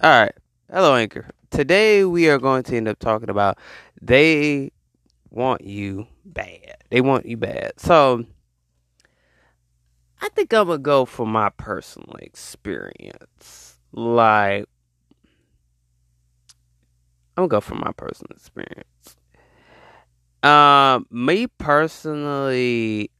All 0.00 0.10
right. 0.10 0.34
Hello, 0.72 0.94
Anchor. 0.94 1.28
Today 1.50 2.04
we 2.04 2.28
are 2.28 2.38
going 2.38 2.62
to 2.64 2.76
end 2.76 2.86
up 2.86 3.00
talking 3.00 3.30
about 3.30 3.58
they 4.00 4.70
want 5.30 5.62
you 5.64 6.06
bad. 6.24 6.76
They 6.90 7.00
want 7.00 7.26
you 7.26 7.36
bad. 7.36 7.72
So 7.78 8.24
I 10.20 10.28
think 10.28 10.52
I'm 10.54 10.68
gonna 10.68 10.78
go 10.78 11.04
for 11.04 11.26
my 11.26 11.48
personal 11.48 12.14
experience. 12.20 13.80
Like 13.90 14.68
I'm 17.36 17.48
gonna 17.48 17.48
go 17.48 17.60
for 17.60 17.74
my 17.74 17.90
personal 17.96 18.36
experience. 18.36 19.16
Um, 20.44 21.06
me 21.10 21.48
personally, 21.48 23.10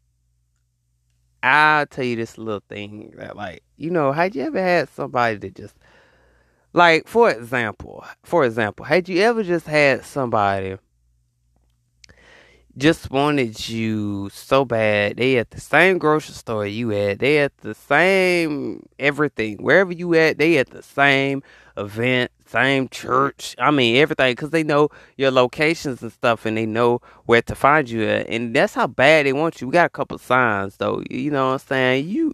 I'll 1.42 1.86
tell 1.86 2.04
you 2.04 2.16
this 2.16 2.38
little 2.38 2.62
thing 2.68 3.14
that, 3.16 3.36
like, 3.36 3.62
you 3.76 3.90
know, 3.90 4.12
had 4.12 4.34
you 4.34 4.42
ever 4.42 4.60
had 4.60 4.88
somebody 4.88 5.36
that 5.38 5.54
just, 5.56 5.74
like, 6.78 7.08
for 7.08 7.30
example, 7.30 8.04
for 8.22 8.44
example, 8.44 8.84
had 8.84 9.08
you 9.08 9.20
ever 9.20 9.42
just 9.42 9.66
had 9.66 10.04
somebody 10.04 10.76
just 12.76 13.10
wanted 13.10 13.68
you 13.68 14.30
so 14.32 14.64
bad. 14.64 15.16
They 15.16 15.36
at 15.38 15.50
the 15.50 15.60
same 15.60 15.98
grocery 15.98 16.34
store 16.34 16.64
you 16.64 16.92
at. 16.92 17.18
They 17.18 17.38
at 17.40 17.58
the 17.58 17.74
same 17.74 18.86
everything. 19.00 19.56
Wherever 19.56 19.92
you 19.92 20.14
at, 20.14 20.38
they 20.38 20.58
at 20.58 20.70
the 20.70 20.84
same 20.84 21.42
event, 21.76 22.30
same 22.46 22.88
church. 22.88 23.56
I 23.58 23.72
mean 23.72 23.96
everything 23.96 24.30
because 24.30 24.50
they 24.50 24.62
know 24.62 24.90
your 25.16 25.32
locations 25.32 26.02
and 26.02 26.12
stuff, 26.12 26.46
and 26.46 26.56
they 26.56 26.66
know 26.66 27.00
where 27.26 27.42
to 27.42 27.56
find 27.56 27.90
you 27.90 28.04
at. 28.04 28.28
And 28.28 28.54
that's 28.54 28.74
how 28.74 28.86
bad 28.86 29.26
they 29.26 29.32
want 29.32 29.60
you. 29.60 29.66
We 29.66 29.72
got 29.72 29.86
a 29.86 29.90
couple 29.90 30.16
signs 30.18 30.76
though. 30.76 31.02
You 31.10 31.32
know 31.32 31.48
what 31.48 31.52
I'm 31.54 31.58
saying? 31.58 32.08
You 32.08 32.32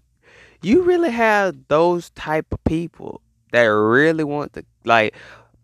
you 0.62 0.82
really 0.82 1.10
have 1.10 1.56
those 1.68 2.10
type 2.10 2.52
of 2.52 2.62
people 2.64 3.22
that 3.54 3.64
really 3.64 4.24
want 4.24 4.52
to 4.54 4.64
like 4.84 5.14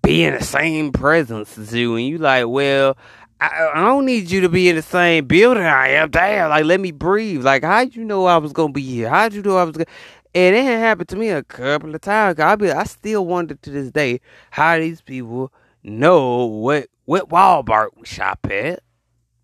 be 0.03 0.25
in 0.25 0.35
the 0.35 0.45
same 0.45 0.93
presence 0.93 1.59
as 1.59 1.75
you, 1.75 1.97
and 1.97 2.07
you 2.07 2.19
like, 2.19 2.47
well, 2.47 2.97
I, 3.41 3.71
I 3.75 3.85
don't 3.85 4.07
need 4.07 4.31
you 4.31 4.41
to 4.43 4.49
be 4.49 4.69
in 4.69 4.77
the 4.77 4.83
same 4.83 5.27
building 5.27 5.65
I 5.65 5.89
am. 5.89 6.11
Damn, 6.11 6.51
like 6.51 6.65
let 6.65 6.81
me 6.81 6.93
breathe. 6.93 7.45
Like 7.45 7.65
how'd 7.65 7.95
you 7.95 8.05
know 8.05 8.27
I 8.27 8.39
was 8.39 8.53
gonna 8.53 8.73
be 8.73 8.83
here? 8.83 9.09
How'd 9.09 9.35
you 9.35 9.43
know 9.43 9.57
I 9.57 9.65
was 9.65 9.77
gonna? 9.77 9.87
And 10.35 10.55
it 10.55 10.65
happened 10.65 11.09
to 11.09 11.17
me 11.17 11.31
a 11.31 11.43
couple 11.43 11.95
of 11.95 12.01
times. 12.01 12.39
I 12.39 12.55
be, 12.55 12.71
I 12.71 12.85
still 12.85 13.27
wonder 13.27 13.57
to 13.57 13.71
this 13.71 13.91
day 13.91 14.21
how 14.51 14.79
these 14.79 15.01
people 15.01 15.53
know 15.83 16.47
what 16.47 16.89
what 17.05 17.29
Walmart 17.29 17.89
we 17.97 18.07
shop 18.07 18.47
at. 18.51 18.81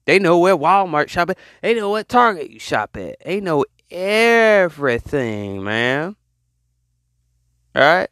They 0.04 0.20
know 0.20 0.38
where 0.38 0.56
Walmart 0.56 1.08
shop 1.08 1.30
at. 1.30 1.38
They 1.62 1.74
know 1.74 1.90
what 1.90 2.08
Target 2.08 2.50
you 2.50 2.60
shop 2.60 2.96
at. 2.96 3.16
They 3.24 3.40
know 3.40 3.64
everything, 3.90 5.64
man. 5.64 6.14
All 7.74 7.82
right. 7.82 8.08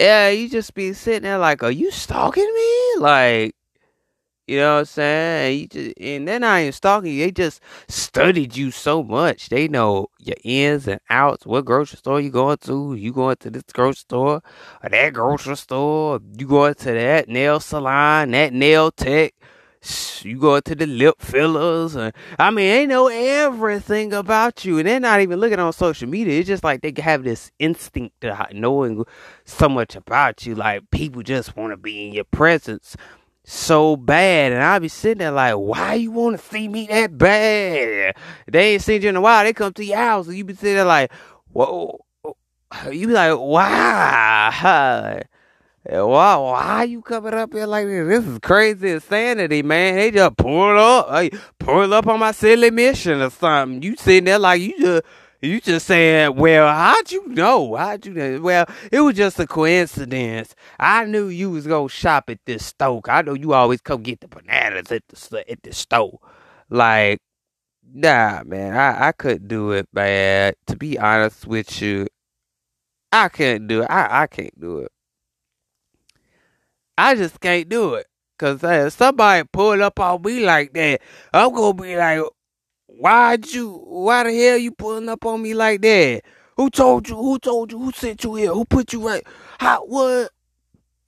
Yeah, 0.00 0.30
you 0.30 0.48
just 0.48 0.72
be 0.72 0.94
sitting 0.94 1.24
there 1.24 1.36
like, 1.36 1.62
are 1.62 1.70
you 1.70 1.90
stalking 1.90 2.42
me? 2.42 3.00
Like, 3.00 3.54
you 4.46 4.58
know 4.58 4.74
what 4.74 4.78
I'm 4.80 4.84
saying? 4.86 5.60
And, 5.62 5.70
just, 5.70 6.00
and 6.00 6.28
they're 6.28 6.40
not 6.40 6.60
even 6.60 6.72
stalking 6.72 7.12
you. 7.12 7.26
They 7.26 7.30
just 7.32 7.60
studied 7.88 8.56
you 8.56 8.70
so 8.70 9.02
much. 9.02 9.50
They 9.50 9.68
know 9.68 10.08
your 10.18 10.36
ins 10.42 10.88
and 10.88 11.00
outs. 11.10 11.46
What 11.46 11.66
grocery 11.66 11.98
store 11.98 12.20
you 12.20 12.30
going 12.30 12.56
to? 12.62 12.94
You 12.94 13.12
going 13.12 13.36
to 13.40 13.50
this 13.50 13.64
grocery 13.74 13.96
store 13.96 14.42
or 14.82 14.88
that 14.88 15.12
grocery 15.12 15.56
store? 15.56 16.20
You 16.38 16.46
going 16.46 16.74
to 16.74 16.92
that 16.92 17.28
nail 17.28 17.60
salon, 17.60 18.30
that 18.30 18.54
nail 18.54 18.90
tech? 18.92 19.34
You 20.24 20.38
go 20.38 20.60
to 20.60 20.74
the 20.74 20.86
lip 20.86 21.20
fillers 21.20 21.94
and 21.96 22.12
I 22.38 22.50
mean 22.50 22.68
they 22.68 22.86
know 22.86 23.08
everything 23.08 24.12
about 24.12 24.64
you 24.64 24.78
and 24.78 24.86
they're 24.86 25.00
not 25.00 25.20
even 25.20 25.40
looking 25.40 25.58
on 25.58 25.72
social 25.72 26.08
media. 26.08 26.38
It's 26.38 26.48
just 26.48 26.64
like 26.64 26.82
they 26.82 26.92
have 27.00 27.24
this 27.24 27.50
instinct 27.58 28.20
to 28.20 28.48
knowing 28.52 29.04
so 29.44 29.68
much 29.68 29.96
about 29.96 30.44
you. 30.44 30.54
Like 30.54 30.90
people 30.90 31.22
just 31.22 31.56
want 31.56 31.72
to 31.72 31.76
be 31.76 32.06
in 32.06 32.12
your 32.12 32.24
presence 32.24 32.96
so 33.44 33.96
bad 33.96 34.52
and 34.52 34.62
I'll 34.62 34.80
be 34.80 34.88
sitting 34.88 35.18
there 35.18 35.30
like, 35.30 35.54
why 35.54 35.94
you 35.94 36.10
want 36.10 36.38
to 36.38 36.46
see 36.46 36.68
me 36.68 36.86
that 36.88 37.16
bad? 37.16 38.16
They 38.46 38.74
ain't 38.74 38.82
seen 38.82 39.02
you 39.02 39.08
in 39.08 39.16
a 39.16 39.20
while. 39.20 39.44
They 39.44 39.52
come 39.52 39.72
to 39.72 39.84
your 39.84 39.96
house 39.96 40.28
and 40.28 40.36
you 40.36 40.44
be 40.44 40.54
sitting 40.54 40.76
there 40.76 40.84
like, 40.84 41.10
whoa. 41.52 42.04
You 42.90 43.08
be 43.08 43.12
like, 43.12 43.36
wow. 43.38 45.20
Wow, 45.88 46.42
why 46.52 46.84
you 46.84 47.00
coming 47.00 47.32
up 47.32 47.54
here 47.54 47.66
like 47.66 47.86
this? 47.86 48.06
This 48.06 48.26
is 48.26 48.38
crazy 48.40 48.90
insanity, 48.90 49.62
man. 49.62 49.96
They 49.96 50.10
just 50.10 50.36
pull 50.36 50.78
up, 50.78 51.08
hey, 51.10 51.30
pull 51.58 51.94
up 51.94 52.06
on 52.06 52.20
my 52.20 52.32
silly 52.32 52.70
mission 52.70 53.22
or 53.22 53.30
something. 53.30 53.82
You 53.82 53.96
sitting 53.96 54.24
there 54.24 54.38
like 54.38 54.60
you 54.60 54.78
just, 54.78 55.02
you 55.40 55.58
just 55.60 55.86
saying, 55.86 56.36
well, 56.36 56.68
how'd 56.70 57.10
you 57.10 57.26
know? 57.28 57.76
How'd 57.76 58.04
you 58.04 58.12
know? 58.12 58.40
Well, 58.42 58.66
it 58.92 59.00
was 59.00 59.16
just 59.16 59.40
a 59.40 59.46
coincidence. 59.46 60.54
I 60.78 61.06
knew 61.06 61.28
you 61.28 61.50
was 61.50 61.66
gonna 61.66 61.88
shop 61.88 62.28
at 62.28 62.40
this 62.44 62.66
store. 62.66 63.00
I 63.06 63.22
know 63.22 63.32
you 63.34 63.54
always 63.54 63.80
come 63.80 64.02
get 64.02 64.20
the 64.20 64.28
bananas 64.28 64.92
at 64.92 65.08
the 65.08 65.50
at 65.50 65.62
the 65.62 65.72
store. 65.72 66.20
Like, 66.68 67.20
nah, 67.92 68.42
man, 68.44 68.76
I 68.76 69.08
I 69.08 69.12
couldn't 69.12 69.48
do 69.48 69.72
it, 69.72 69.88
man. 69.94 70.52
To 70.66 70.76
be 70.76 70.98
honest 70.98 71.46
with 71.46 71.80
you, 71.80 72.06
I 73.12 73.28
couldn't 73.30 73.66
do 73.68 73.82
it. 73.82 73.86
I 73.90 74.22
I 74.22 74.26
can't 74.26 74.58
do 74.60 74.78
it. 74.80 74.92
I 76.96 77.14
just 77.14 77.40
can't 77.40 77.68
do 77.68 77.94
it. 77.94 78.06
Cause 78.38 78.64
uh, 78.64 78.88
somebody 78.88 79.46
pull 79.52 79.82
up 79.82 80.00
on 80.00 80.22
me 80.22 80.44
like 80.44 80.72
that, 80.72 81.02
I'm 81.32 81.54
gonna 81.54 81.74
be 81.74 81.94
like, 81.94 82.22
why'd 82.86 83.52
you, 83.52 83.70
why 83.86 84.24
the 84.24 84.34
hell 84.34 84.56
you 84.56 84.72
pulling 84.72 85.08
up 85.10 85.26
on 85.26 85.42
me 85.42 85.52
like 85.52 85.82
that? 85.82 86.22
Who 86.56 86.70
told 86.70 87.08
you? 87.08 87.16
Who 87.16 87.38
told 87.38 87.72
you? 87.72 87.78
Who 87.78 87.92
sent 87.92 88.24
you 88.24 88.34
here? 88.34 88.52
Who 88.52 88.64
put 88.64 88.92
you 88.92 89.06
right? 89.06 89.22
How, 89.58 89.84
what? 89.84 90.30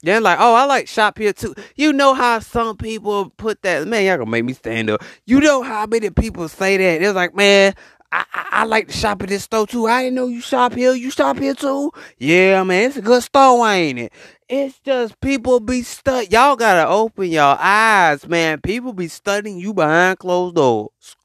Then 0.03 0.21
like, 0.21 0.37
oh, 0.39 0.53
I 0.53 0.65
like 0.65 0.87
shop 0.87 1.17
here 1.17 1.31
too. 1.31 1.55
You 1.75 1.93
know 1.93 2.13
how 2.13 2.39
some 2.39 2.75
people 2.75 3.29
put 3.29 3.61
that, 3.61 3.87
man, 3.87 4.05
y'all 4.05 4.17
gonna 4.17 4.29
make 4.29 4.43
me 4.43 4.53
stand 4.53 4.89
up. 4.89 5.01
You 5.25 5.39
know 5.39 5.63
how 5.63 5.85
many 5.85 6.09
people 6.09 6.49
say 6.49 6.75
that? 6.77 7.01
It's 7.01 7.15
like, 7.15 7.33
man, 7.33 7.73
I, 8.11 8.25
I, 8.33 8.47
I, 8.51 8.63
like 8.65 8.87
to 8.87 8.93
shop 8.93 9.23
at 9.23 9.29
this 9.29 9.43
store 9.43 9.65
too. 9.65 9.87
I 9.87 10.03
didn't 10.03 10.15
know 10.15 10.27
you 10.27 10.41
shop 10.41 10.73
here. 10.73 10.93
You 10.93 11.09
shop 11.09 11.39
here 11.39 11.55
too? 11.55 11.91
Yeah, 12.17 12.63
man, 12.63 12.89
it's 12.89 12.97
a 12.97 13.01
good 13.01 13.23
store, 13.23 13.67
ain't 13.67 13.97
it? 13.97 14.13
It's 14.55 14.77
just 14.81 15.19
people 15.19 15.59
be 15.59 15.81
stud. 15.81 16.31
Y'all 16.31 16.55
gotta 16.55 16.87
open 16.87 17.31
your 17.31 17.57
eyes, 17.59 18.27
man. 18.27 18.61
People 18.61 18.93
be 18.93 19.07
studying 19.07 19.57
you 19.57 19.73
behind 19.73 20.19
closed 20.19 20.53
doors. 20.53 21.15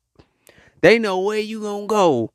They 0.80 0.98
know 0.98 1.20
where 1.20 1.38
you 1.38 1.60
gonna 1.60 1.86
go, 1.86 2.32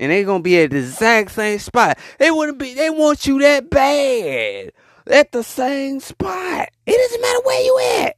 and 0.00 0.10
they 0.10 0.24
gonna 0.24 0.42
be 0.42 0.60
at 0.60 0.70
the 0.70 0.78
exact 0.78 1.30
same 1.30 1.60
spot. 1.60 1.96
They 2.18 2.32
wouldn't 2.32 2.58
be. 2.58 2.74
They 2.74 2.90
want 2.90 3.24
you 3.24 3.38
that 3.38 3.70
bad 3.70 4.72
at 5.06 5.30
the 5.30 5.44
same 5.44 6.00
spot. 6.00 6.70
It 6.86 6.96
doesn't 6.96 7.22
matter 7.22 7.40
where 7.44 7.62
you 7.62 8.00
at. 8.00 8.16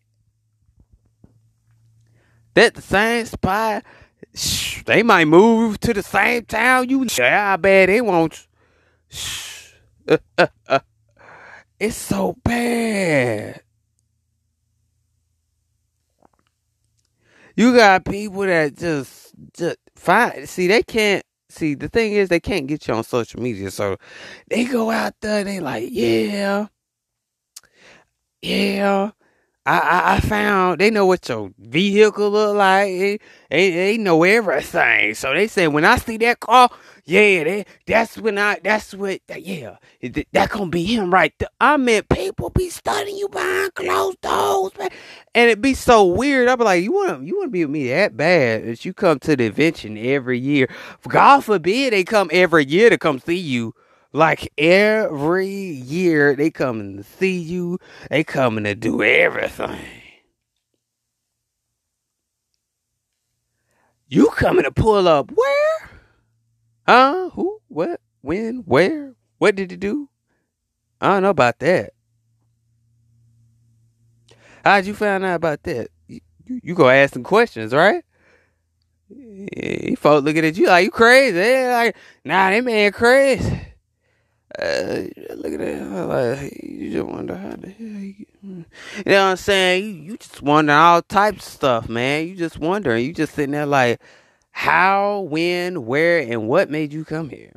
That 2.54 2.74
the 2.74 2.80
same 2.80 3.26
spot 3.26 3.84
they 4.86 5.02
might 5.02 5.26
move 5.26 5.78
to 5.80 5.92
the 5.92 6.02
same 6.02 6.46
town 6.46 6.88
you. 6.88 7.06
Yeah, 7.18 7.52
I 7.52 7.56
bet 7.56 7.88
they 7.88 8.00
want. 8.00 8.46
Uh, 10.08 10.16
uh. 10.66 10.78
It's 11.84 11.96
so 11.96 12.36
bad. 12.44 13.62
You 17.56 17.74
got 17.76 18.04
people 18.06 18.42
that 18.42 18.76
just 18.76 19.32
just 19.56 19.78
find. 19.96 20.48
See, 20.48 20.68
they 20.68 20.82
can't. 20.82 21.24
See, 21.50 21.74
the 21.74 21.88
thing 21.88 22.14
is, 22.14 22.30
they 22.30 22.40
can't 22.40 22.66
get 22.66 22.88
you 22.88 22.94
on 22.94 23.04
social 23.04 23.42
media, 23.42 23.70
so 23.70 23.98
they 24.50 24.64
go 24.66 24.90
out 24.90 25.14
there. 25.22 25.44
They 25.44 25.60
like, 25.60 25.88
yeah, 25.92 26.68
yeah. 28.42 29.12
I, 29.66 30.16
I, 30.16 30.20
found 30.20 30.78
they 30.78 30.90
know 30.90 31.06
what 31.06 31.26
your 31.26 31.50
vehicle 31.58 32.30
look 32.30 32.54
like. 32.54 32.86
They, 32.86 33.18
they, 33.50 33.70
they 33.70 33.98
know 33.98 34.22
everything. 34.22 35.14
So 35.14 35.32
they 35.32 35.46
say 35.46 35.68
when 35.68 35.86
I 35.86 35.96
see 35.96 36.18
that 36.18 36.40
car, 36.40 36.68
yeah, 37.06 37.44
they, 37.44 37.66
that's 37.86 38.18
when 38.18 38.36
I 38.38 38.58
that's 38.62 38.92
what 38.94 39.20
yeah 39.34 39.76
that, 40.02 40.26
that 40.32 40.50
gonna 40.50 40.70
be 40.70 40.84
him 40.84 41.12
right 41.12 41.32
there. 41.38 41.48
I 41.60 41.78
mean, 41.78 42.02
people 42.04 42.50
be 42.50 42.68
studying 42.68 43.16
you 43.16 43.28
behind 43.30 43.74
closed 43.74 44.20
doors, 44.20 44.72
man, 44.78 44.90
and 45.34 45.50
it 45.50 45.62
be 45.62 45.72
so 45.72 46.04
weird. 46.04 46.48
I 46.48 46.56
be 46.56 46.64
like, 46.64 46.82
you 46.82 46.92
want 46.92 47.26
you 47.26 47.38
want 47.38 47.48
to 47.48 47.52
be 47.52 47.64
with 47.64 47.72
me 47.72 47.88
that 47.88 48.18
bad 48.18 48.66
that 48.66 48.84
you 48.84 48.92
come 48.92 49.18
to 49.20 49.34
the 49.34 49.44
invention 49.46 49.96
every 49.96 50.38
year. 50.38 50.68
God 51.08 51.42
forbid 51.42 51.94
they 51.94 52.04
come 52.04 52.28
every 52.32 52.66
year 52.66 52.90
to 52.90 52.98
come 52.98 53.18
see 53.18 53.38
you 53.38 53.74
like 54.14 54.52
every 54.56 55.48
year, 55.48 56.36
they 56.36 56.48
coming 56.50 56.98
to 56.98 57.02
see 57.02 57.36
you. 57.36 57.78
They 58.08 58.22
coming 58.22 58.62
to 58.62 58.76
do 58.76 59.02
everything. 59.02 59.80
You 64.06 64.28
coming 64.28 64.62
to 64.62 64.70
pull 64.70 65.08
up 65.08 65.32
where? 65.32 65.90
Huh? 66.86 67.30
Who? 67.30 67.60
What? 67.66 68.00
When? 68.20 68.58
Where? 68.58 69.14
What 69.38 69.56
did 69.56 69.72
you 69.72 69.76
do? 69.76 70.08
I 71.00 71.08
don't 71.08 71.24
know 71.24 71.30
about 71.30 71.58
that. 71.58 71.90
How'd 74.64 74.86
you 74.86 74.94
find 74.94 75.24
out 75.24 75.34
about 75.34 75.64
that? 75.64 75.88
You, 76.06 76.20
you, 76.46 76.60
you 76.62 76.74
go 76.76 76.88
ask 76.88 77.14
some 77.14 77.24
questions, 77.24 77.74
right? 77.74 78.04
Yeah, 79.08 79.96
folks 79.96 80.24
looking 80.24 80.44
at 80.44 80.56
you 80.56 80.68
like 80.68 80.84
you 80.84 80.90
crazy. 80.92 81.32
They 81.32 81.68
like, 81.68 81.96
nah, 82.24 82.50
that 82.50 82.64
man 82.64 82.92
crazy. 82.92 83.73
Uh, 84.58 85.04
look 85.34 85.52
at 85.52 85.58
that. 85.58 86.06
Like, 86.06 86.60
you 86.62 86.92
just 86.92 87.06
wonder 87.06 87.36
how 87.36 87.56
the 87.56 87.70
hell 87.70 87.86
you, 87.86 88.26
you 88.42 88.64
know 89.06 89.24
what 89.24 89.30
I'm 89.30 89.36
saying? 89.36 89.84
You, 89.84 89.92
you 90.02 90.16
just 90.16 90.42
wonder 90.42 90.72
all 90.72 91.02
types 91.02 91.46
of 91.46 91.52
stuff, 91.52 91.88
man. 91.88 92.28
You 92.28 92.36
just 92.36 92.58
wondering. 92.58 93.04
You 93.04 93.12
just 93.12 93.34
sitting 93.34 93.52
there 93.52 93.66
like, 93.66 94.00
how, 94.52 95.20
when, 95.20 95.86
where, 95.86 96.20
and 96.20 96.48
what 96.48 96.70
made 96.70 96.92
you 96.92 97.04
come 97.04 97.30
here? 97.30 97.52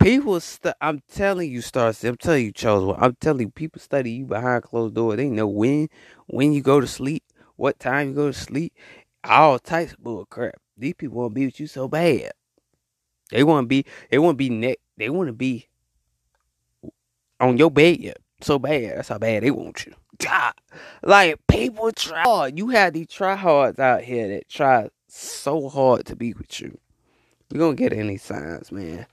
People, 0.00 0.40
I'm 0.80 1.02
telling 1.08 1.50
you, 1.50 1.60
Starcy, 1.60 2.08
I'm 2.08 2.16
telling 2.16 2.46
you, 2.46 2.52
Charles, 2.52 2.96
I'm 2.98 3.14
telling 3.20 3.42
you, 3.42 3.50
people 3.50 3.80
study 3.80 4.10
you 4.10 4.26
behind 4.26 4.64
closed 4.64 4.96
doors. 4.96 5.16
They 5.16 5.28
know 5.28 5.46
when, 5.46 5.88
when 6.26 6.52
you 6.52 6.62
go 6.62 6.80
to 6.80 6.86
sleep, 6.88 7.22
what 7.54 7.78
time 7.78 8.08
you 8.08 8.14
go 8.14 8.32
to 8.32 8.32
sleep, 8.32 8.74
all 9.22 9.60
types 9.60 9.92
of 9.92 10.02
bull 10.02 10.26
crap. 10.26 10.56
These 10.76 10.94
people 10.94 11.18
want 11.18 11.30
to 11.30 11.34
be 11.34 11.46
with 11.46 11.60
you 11.60 11.68
so 11.68 11.86
bad. 11.86 12.32
They 13.30 13.44
want 13.44 13.64
to 13.64 13.68
be, 13.68 13.86
they 14.10 14.18
want 14.18 14.38
to 14.38 14.50
be 14.50 14.76
they 14.96 15.08
want 15.08 15.28
to 15.28 15.32
be 15.32 15.68
on 17.42 17.58
your 17.58 17.70
bed 17.70 18.14
so 18.40 18.58
bad. 18.58 18.96
That's 18.96 19.08
how 19.08 19.18
bad 19.18 19.42
they 19.42 19.50
want 19.50 19.84
you. 19.84 19.94
God, 20.18 20.54
like 21.02 21.36
people 21.48 21.90
try 21.92 22.22
hard. 22.22 22.58
You 22.58 22.68
have 22.68 22.94
these 22.94 23.08
tryhards 23.08 23.78
out 23.78 24.02
here 24.02 24.28
that 24.28 24.48
try 24.48 24.88
so 25.08 25.68
hard 25.68 26.06
to 26.06 26.16
be 26.16 26.32
with 26.32 26.60
you. 26.60 26.78
We 27.50 27.58
gonna 27.58 27.74
get 27.74 27.92
any 27.92 28.16
signs, 28.16 28.70
man. 28.72 29.06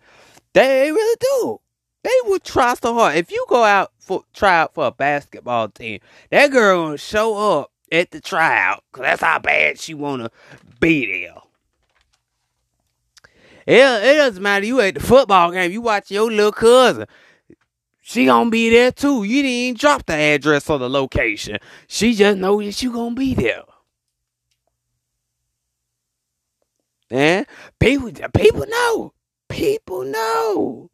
They 0.53 0.91
really 0.91 1.17
do. 1.19 1.59
They 2.03 2.09
would 2.25 2.43
try 2.43 2.75
so 2.75 2.93
hard. 2.93 3.15
If 3.17 3.31
you 3.31 3.45
go 3.49 3.63
out 3.63 3.91
for 3.99 4.23
try 4.33 4.59
out 4.59 4.73
for 4.73 4.87
a 4.87 4.91
basketball 4.91 5.69
team, 5.69 5.99
that 6.29 6.51
girl 6.51 6.85
gonna 6.85 6.97
show 6.97 7.59
up 7.59 7.71
at 7.91 8.11
the 8.11 8.21
tryout 8.21 8.83
because 8.91 9.03
that's 9.03 9.21
how 9.21 9.39
bad 9.39 9.79
she 9.79 9.93
wanna 9.93 10.29
be 10.79 11.05
there. 11.05 11.41
It, 13.65 13.75
it 13.75 14.17
doesn't 14.17 14.41
matter. 14.41 14.65
You 14.65 14.79
at 14.81 14.95
the 14.95 14.99
football 14.99 15.51
game, 15.51 15.71
you 15.71 15.81
watch 15.81 16.09
your 16.09 16.31
little 16.31 16.51
cousin. 16.51 17.07
She 18.01 18.25
gonna 18.25 18.49
be 18.49 18.69
there 18.69 18.91
too. 18.91 19.23
You 19.23 19.43
didn't 19.43 19.79
drop 19.79 20.05
the 20.05 20.13
address 20.13 20.69
or 20.69 20.79
the 20.79 20.89
location. 20.89 21.57
She 21.87 22.13
just 22.13 22.37
know 22.37 22.61
that 22.61 22.81
you 22.81 22.91
gonna 22.91 23.15
be 23.15 23.33
there. 23.33 23.63
And 27.11 27.45
people, 27.79 28.11
people 28.33 28.65
know. 28.67 29.13
People 29.47 30.03
know. 30.05 30.89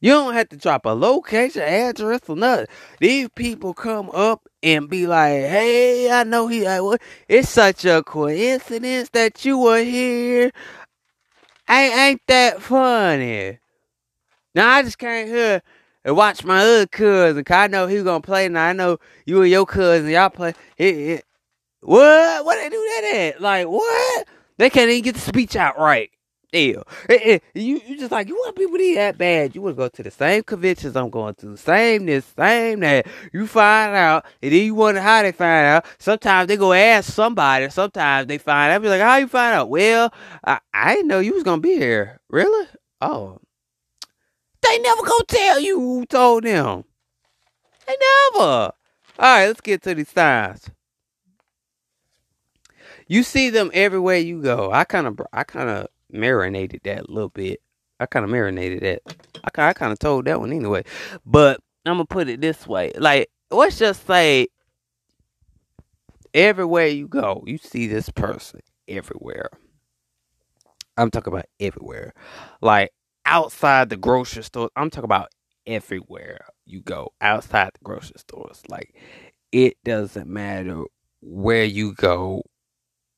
You 0.00 0.12
don't 0.12 0.34
have 0.34 0.48
to 0.50 0.56
drop 0.56 0.84
a 0.86 0.90
location, 0.90 1.62
address, 1.62 2.20
or 2.28 2.36
nothing. 2.36 2.66
These 3.00 3.28
people 3.34 3.74
come 3.74 4.10
up 4.10 4.46
and 4.62 4.88
be 4.88 5.06
like, 5.06 5.32
"Hey, 5.32 6.10
I 6.10 6.22
know 6.22 6.48
he. 6.48 6.66
I, 6.66 6.80
it's 7.28 7.48
such 7.48 7.84
a 7.84 8.02
coincidence 8.02 9.08
that 9.10 9.44
you 9.44 9.58
were 9.58 9.82
here. 9.82 10.52
Ain't 11.68 11.94
ain't 11.96 12.20
that 12.28 12.62
funny?" 12.62 13.58
Now 14.56 14.70
I 14.70 14.82
just 14.82 14.96
came 14.96 15.26
here 15.26 15.62
and 16.02 16.16
watch 16.16 16.42
my 16.42 16.60
other 16.60 16.86
cousin. 16.86 17.44
Cause 17.44 17.54
I 17.54 17.66
know 17.66 17.86
he 17.86 18.02
gonna 18.02 18.22
play. 18.22 18.48
Now 18.48 18.68
I 18.68 18.72
know 18.72 18.98
you 19.26 19.42
and 19.42 19.50
your 19.50 19.66
cousin 19.66 20.08
y'all 20.08 20.30
play. 20.30 20.54
It, 20.78 20.96
it, 20.96 21.24
what? 21.82 22.42
What 22.42 22.56
they 22.56 22.70
do 22.70 22.76
that 22.76 23.34
at? 23.34 23.42
Like 23.42 23.66
what? 23.66 24.26
They 24.56 24.70
can't 24.70 24.90
even 24.90 25.04
get 25.04 25.14
the 25.14 25.20
speech 25.20 25.56
out 25.56 25.78
right. 25.78 26.10
Ew. 26.54 26.82
It, 27.10 27.42
you 27.54 27.82
you 27.86 27.98
just 27.98 28.10
like 28.10 28.28
you 28.28 28.34
want 28.34 28.56
people 28.56 28.72
to 28.72 28.78
be 28.78 28.94
that 28.94 29.18
bad. 29.18 29.54
You 29.54 29.60
want 29.60 29.76
to 29.76 29.78
go 29.78 29.88
to 29.88 30.02
the 30.02 30.10
same 30.10 30.42
conventions 30.42 30.96
I'm 30.96 31.10
going 31.10 31.34
to, 31.34 31.54
same 31.58 32.06
this, 32.06 32.24
same 32.24 32.80
that. 32.80 33.06
You 33.34 33.46
find 33.46 33.94
out, 33.94 34.24
and 34.40 34.52
then 34.52 34.64
you 34.64 34.74
wonder 34.74 35.02
how 35.02 35.20
they 35.20 35.32
find 35.32 35.66
out. 35.66 35.86
Sometimes 35.98 36.48
they 36.48 36.56
go 36.56 36.72
ask 36.72 37.12
somebody. 37.12 37.68
Sometimes 37.68 38.26
they 38.28 38.38
find 38.38 38.72
out. 38.72 38.80
Be 38.80 38.88
like, 38.88 39.02
how 39.02 39.16
you 39.16 39.28
find 39.28 39.54
out? 39.54 39.68
Well, 39.68 40.14
I, 40.46 40.60
I 40.72 40.94
didn't 40.94 41.08
know 41.08 41.20
you 41.20 41.34
was 41.34 41.42
gonna 41.42 41.60
be 41.60 41.74
here. 41.76 42.20
Really? 42.30 42.68
Oh, 43.02 43.38
they 44.76 44.82
never 44.82 45.02
gonna 45.02 45.24
tell 45.28 45.60
you 45.60 45.80
who 45.80 46.06
told 46.06 46.44
them. 46.44 46.84
They 47.86 47.96
never. 48.34 48.44
All 48.44 48.72
right, 49.18 49.46
let's 49.46 49.60
get 49.60 49.82
to 49.82 49.94
these 49.94 50.10
signs. 50.10 50.70
You 53.08 53.22
see 53.22 53.50
them 53.50 53.70
everywhere 53.72 54.18
you 54.18 54.42
go. 54.42 54.72
I 54.72 54.84
kind 54.84 55.06
of, 55.06 55.20
I 55.32 55.44
kind 55.44 55.70
of 55.70 55.86
marinated 56.10 56.80
that 56.84 57.08
a 57.08 57.12
little 57.12 57.28
bit. 57.28 57.60
I 58.00 58.06
kind 58.06 58.24
of 58.24 58.30
marinated 58.30 58.82
that. 58.82 59.02
I, 59.44 59.68
I 59.68 59.72
kind 59.72 59.92
of 59.92 59.98
told 59.98 60.26
that 60.26 60.40
one 60.40 60.52
anyway. 60.52 60.84
But 61.24 61.60
I'm 61.86 61.94
gonna 61.94 62.04
put 62.04 62.28
it 62.28 62.40
this 62.40 62.66
way: 62.66 62.92
like, 62.96 63.30
let's 63.50 63.78
just 63.78 64.06
say, 64.06 64.48
everywhere 66.34 66.88
you 66.88 67.08
go, 67.08 67.42
you 67.46 67.56
see 67.58 67.86
this 67.86 68.10
person 68.10 68.60
everywhere. 68.88 69.50
I'm 70.98 71.10
talking 71.10 71.32
about 71.32 71.46
everywhere. 71.60 72.12
Like, 72.60 72.90
outside 73.26 73.90
the 73.90 73.96
grocery 73.96 74.44
store. 74.44 74.70
I'm 74.76 74.88
talking 74.88 75.04
about 75.04 75.28
everywhere 75.66 76.46
you 76.64 76.80
go 76.80 77.12
outside 77.20 77.70
the 77.74 77.84
grocery 77.84 78.16
stores. 78.18 78.62
Like 78.68 78.94
it 79.52 79.76
doesn't 79.84 80.28
matter 80.28 80.84
where 81.20 81.64
you 81.64 81.92
go, 81.94 82.42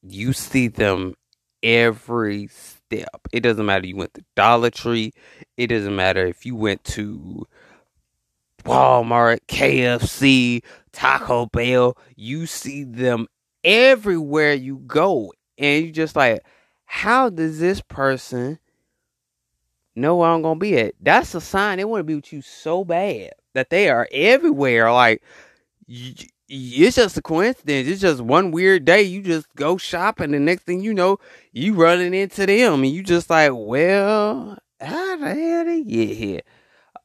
you 0.03 0.33
see 0.33 0.69
them 0.69 1.15
every 1.63 2.49
step. 2.49 3.21
It 3.33 3.41
doesn't 3.41 3.67
matter 3.67 3.87
you 3.87 3.97
went 3.97 4.15
to 4.15 4.25
Dollar 4.35 4.71
Tree. 4.71 5.13
It 5.57 5.69
doesn't 5.69 5.95
matter 5.95 6.27
if 6.27 6.47
you 6.47 6.57
went 6.57 6.85
to 6.85 7.47
Walmart, 8.65 9.41
KFC, 9.49 10.63
Taco 10.93 11.47
Bell. 11.47 11.97
You 12.17 12.47
see 12.47 12.85
them 12.85 13.27
everywhere 13.65 14.55
you 14.55 14.79
go. 14.87 15.33
And 15.59 15.87
you 15.87 15.93
just 15.93 16.17
like, 16.17 16.43
how 16.85 17.29
does 17.29 17.59
this 17.59 17.81
person 17.81 18.59
know 19.99 20.17
where 20.17 20.31
I'm 20.31 20.43
gonna 20.43 20.59
be 20.59 20.79
at. 20.79 20.95
That's 21.01 21.35
a 21.35 21.41
sign 21.41 21.79
they 21.79 21.85
want 21.85 22.01
to 22.01 22.05
be 22.05 22.15
with 22.15 22.33
you 22.33 22.43
so 22.43 22.85
bad 22.85 23.33
that 23.55 23.71
they 23.71 23.91
are 23.91 24.09
everywhere. 24.13 24.91
Like 24.93 25.23
it's 25.89 26.97
just 26.97 27.17
a 27.17 27.23
coincidence. 27.23 27.89
It's 27.89 28.01
just 28.01 28.21
one 28.21 28.51
weird 28.51 28.85
day. 28.85 29.03
You 29.03 29.23
just 29.23 29.47
go 29.55 29.77
shopping, 29.77 30.31
the 30.31 30.39
next 30.39 30.63
thing 30.63 30.81
you 30.81 30.95
know, 30.95 31.19
you 31.53 31.75
running 31.75 32.15
into 32.15 32.47
them, 32.47 32.83
and 32.83 32.93
you 32.93 33.03
just 33.03 33.29
like, 33.29 33.53
well, 33.55 34.57
how 34.81 35.17
the 35.17 35.35
hell 35.35 35.65
they 35.65 35.83
get 35.83 36.17
here? 36.17 36.41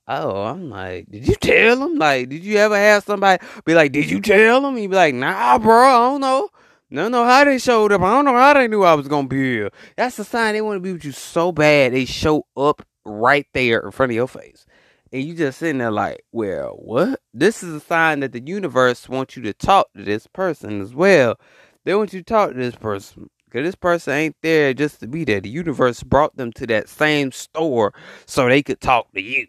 Oh, 0.08 0.44
I'm 0.44 0.70
like, 0.70 1.10
did 1.10 1.28
you 1.28 1.36
tell 1.36 1.80
them? 1.80 1.96
Like, 1.96 2.30
did 2.30 2.44
you 2.44 2.58
ever 2.58 2.76
have 2.76 3.04
somebody 3.04 3.44
be 3.66 3.74
like, 3.74 3.92
did 3.94 4.10
you 4.10 4.22
tell 4.22 4.62
them? 4.62 4.78
You 4.78 4.90
be 4.90 4.96
like, 4.96 5.16
nah, 5.16 5.58
bro, 5.58 5.88
I 5.88 6.10
don't 6.10 6.22
know. 6.22 6.50
No, 6.94 7.08
know 7.08 7.26
how 7.26 7.44
they 7.44 7.58
showed 7.58 7.92
up. 7.92 8.02
I 8.02 8.12
don't 8.12 8.26
know 8.26 8.36
how 8.36 8.54
they 8.54 8.68
knew 8.68 8.84
I 8.84 8.94
was 8.94 9.08
gonna 9.08 9.28
be 9.28 9.56
here. 9.56 9.72
That's 9.98 10.20
a 10.20 10.24
sign 10.24 10.54
they 10.54 10.62
want 10.62 10.76
to 10.78 10.80
be 10.80 10.94
with 10.94 11.04
you 11.04 11.12
so 11.12 11.52
bad. 11.52 11.92
They 11.92 12.06
show 12.06 12.46
up 12.56 12.86
right 13.04 13.48
there 13.56 13.80
in 13.80 13.90
front 13.90 14.12
of 14.12 14.16
your 14.16 14.28
face. 14.28 14.68
And 15.12 15.24
you 15.24 15.34
just 15.34 15.58
sitting 15.58 15.80
there 15.80 15.90
like, 15.90 16.24
well, 16.32 16.78
what? 16.80 17.20
This 17.34 17.64
is 17.64 17.74
a 17.74 17.80
sign 17.80 18.20
that 18.20 18.32
the 18.32 18.44
universe 18.46 19.10
wants 19.10 19.36
you 19.36 19.42
to 19.42 19.54
talk 19.54 19.92
to 19.94 20.04
this 20.04 20.28
person 20.28 20.82
as 20.82 20.94
well. 20.94 21.40
They 21.84 21.96
want 21.96 22.14
you 22.14 22.20
to 22.20 22.24
talk 22.24 22.52
to 22.52 22.58
this 22.58 22.76
person. 22.76 23.28
Because 23.46 23.66
this 23.66 23.76
person 23.76 24.14
ain't 24.14 24.36
there 24.44 24.76
just 24.76 25.00
to 25.00 25.08
be 25.08 25.24
there. 25.24 25.42
The 25.42 25.50
universe 25.50 26.04
brought 26.04 26.38
them 26.38 26.52
to 26.54 26.68
that 26.68 26.90
same 26.90 27.32
store 27.32 27.96
so 28.28 28.48
they 28.48 28.62
could 28.62 28.82
talk 28.82 29.12
to 29.14 29.22
you. 29.22 29.48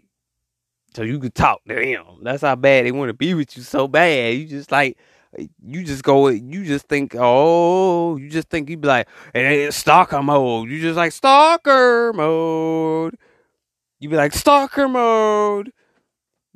So 0.95 1.03
you 1.03 1.19
could 1.19 1.35
talk 1.35 1.63
to 1.69 1.75
them. 1.75 2.21
That's 2.23 2.41
how 2.41 2.57
bad 2.57 2.87
they 2.87 2.93
want 2.93 3.11
to 3.11 3.15
be 3.15 3.35
with 3.35 3.55
you 3.55 3.63
so 3.63 3.87
bad. 3.87 4.33
You 4.33 4.47
just 4.47 4.73
like, 4.73 4.97
you 5.65 5.85
just 5.85 6.03
go, 6.03 6.29
you 6.29 6.65
just 6.65 6.87
think, 6.87 7.15
oh, 7.19 8.17
you 8.17 8.29
just 8.29 8.49
think 8.49 8.71
you'd 8.71 8.81
be 8.81 8.89
like, 8.89 9.09
it 9.35 9.41
ain't 9.41 9.75
stalker 9.75 10.23
mode. 10.23 10.71
You 10.71 10.81
just 10.81 10.97
like 10.97 11.13
stalker 11.13 12.13
mode. 12.15 13.17
You'd 14.01 14.11
be 14.11 14.17
like 14.17 14.35
stalker 14.35 14.89
mode. 14.89 15.73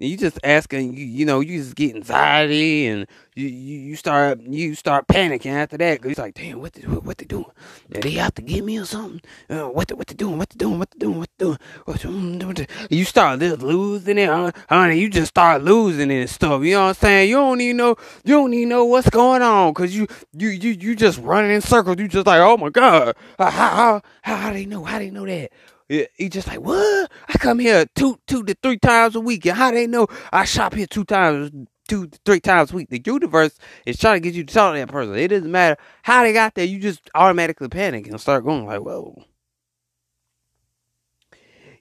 You 0.01 0.17
just 0.17 0.39
asking, 0.45 0.97
you, 0.97 1.05
you 1.05 1.27
know, 1.27 1.41
you 1.41 1.59
just 1.59 1.75
get 1.75 1.97
anxiety 1.97 2.87
and 2.87 3.05
you, 3.35 3.49
you, 3.49 3.81
you 3.81 3.97
start 3.97 4.41
you 4.41 4.77
start 4.77 5.09
panicking 5.09 5.51
after 5.51 5.77
that 5.77 6.01
because 6.01 6.17
you're 6.17 6.25
like, 6.25 6.35
damn, 6.35 6.61
what 6.61 6.73
they, 6.75 6.83
what, 6.83 7.19
they 7.19 7.25
doing? 7.25 7.47
Do 7.91 8.01
they 8.01 8.13
have 8.13 8.33
to 8.37 8.43
get 8.43 8.65
me 8.65 8.79
or 8.79 8.85
something? 8.85 9.21
Uh, 9.51 9.65
what 9.65 9.89
they, 9.89 9.97
what 9.97 10.07
they 10.07 10.15
doing? 10.15 10.39
What 10.39 10.51
they 10.51 10.57
doing? 10.57 10.79
What 10.79 10.91
they 10.93 10.99
doing? 10.99 11.19
What 11.19 11.31
they 11.37 11.45
doing? 11.45 11.59
What 11.85 12.69
you 12.91 13.05
start 13.05 13.41
losing 13.41 14.19
it, 14.19 14.55
honey. 14.69 15.01
You 15.01 15.11
just 15.11 15.31
start 15.31 15.63
losing 15.63 16.13
it 16.13 16.21
and 16.21 16.31
stuff. 16.31 16.63
You 16.63 16.75
know 16.75 16.83
what 16.83 16.89
I'm 16.89 16.95
saying? 16.95 17.29
You 17.29 17.35
don't 17.35 17.61
even 17.61 17.77
know. 17.79 17.97
You 18.25 18.35
don't 18.35 18.55
even 18.55 18.69
know 18.69 18.85
what's 18.85 19.11
going 19.11 19.43
on 19.43 19.73
because 19.73 19.97
you 19.97 20.07
you 20.33 20.51
you 20.51 20.71
you 20.71 20.95
just 20.95 21.19
running 21.19 21.51
in 21.51 21.61
circles. 21.61 21.97
You 21.99 22.07
just 22.07 22.27
like, 22.27 22.41
oh 22.41 22.57
my 22.57 22.69
god, 22.69 23.17
how 23.37 23.51
how 23.51 24.03
how, 24.23 24.37
how 24.37 24.53
they 24.53 24.65
know? 24.65 24.85
How 24.85 25.01
they 25.01 25.11
know 25.11 25.27
that? 25.27 25.51
He 25.89 26.29
just 26.29 26.47
like, 26.47 26.61
what? 26.61 27.11
I 27.29 27.39
come 27.39 27.59
here 27.59 27.87
two, 27.95 28.19
two 28.27 28.45
to 28.45 28.55
three 28.63 28.79
times 28.79 29.17
a 29.17 29.21
week, 29.21 29.47
and 29.47 29.57
how 29.57 29.71
they 29.71 29.87
know 29.87 30.07
I 30.33 30.45
shop 30.45 30.75
here 30.75 30.87
two 30.87 31.05
times, 31.05 31.51
two, 31.89 32.11
three 32.27 32.41
times 32.41 32.73
a 32.73 32.77
week? 32.77 32.91
The 32.91 33.03
universe 33.05 33.59
is 33.87 33.99
trying 33.99 34.17
to 34.17 34.21
get 34.21 34.35
you 34.35 34.45
to 34.45 34.53
talk 34.53 34.75
to 34.75 34.79
that 34.79 34.89
person. 34.89 35.15
It 35.15 35.29
doesn't 35.29 35.51
matter 35.51 35.81
how 36.03 36.25
they 36.25 36.35
got 36.35 36.55
there. 36.55 36.67
You 36.67 36.79
just 36.79 37.09
automatically 37.15 37.69
panic 37.69 38.07
and 38.07 38.21
start 38.21 38.45
going 38.45 38.67
like, 38.67 38.81
whoa. 38.81 39.25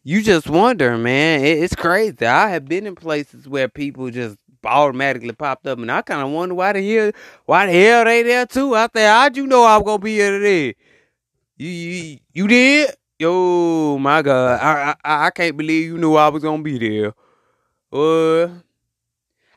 You 0.04 0.24
just 0.24 0.50
wonder, 0.50 0.98
man. 0.98 1.44
It's 1.44 1.76
crazy. 1.76 2.26
I 2.26 2.50
have 2.52 2.64
been 2.64 2.88
in 2.88 2.96
places 2.96 3.46
where 3.46 3.68
people 3.68 4.10
just 4.10 4.38
automatically 4.64 5.34
popped 5.34 5.68
up, 5.68 5.80
and 5.80 5.92
I 5.92 6.02
kind 6.02 6.22
of 6.22 6.30
wonder 6.30 6.56
why 6.56 6.72
the 6.72 6.96
hell, 6.96 7.12
why 7.46 7.66
the 7.66 7.74
hell 7.74 8.06
they 8.06 8.24
there 8.24 8.46
too 8.46 8.74
I 8.74 8.88
there. 8.94 9.12
How'd 9.12 9.36
you 9.36 9.48
know 9.48 9.66
I'm 9.66 9.84
gonna 9.84 10.00
be 10.00 10.14
here 10.14 10.32
today? 10.32 10.76
You, 11.58 11.70
you, 11.70 12.20
you 12.32 12.48
did? 12.48 12.92
Yo, 13.20 13.98
my 13.98 14.22
God, 14.22 14.60
I 14.62 14.96
I, 15.04 15.26
I 15.26 15.30
can't 15.32 15.58
believe 15.58 15.88
you 15.88 15.98
knew 15.98 16.14
I 16.16 16.30
was 16.30 16.44
gonna 16.44 16.62
be 16.62 16.78
there. 16.78 17.14
Uh, 17.92 18.60